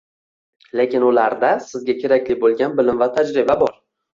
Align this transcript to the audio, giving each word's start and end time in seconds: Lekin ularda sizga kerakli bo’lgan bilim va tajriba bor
Lekin 0.79 1.05
ularda 1.09 1.51
sizga 1.67 1.97
kerakli 2.01 2.39
bo’lgan 2.47 2.75
bilim 2.81 3.05
va 3.07 3.13
tajriba 3.19 3.61
bor 3.65 3.79